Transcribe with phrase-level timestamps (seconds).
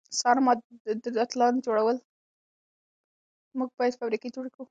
[3.57, 4.59] موږ باید فابریکې جوړې کړو.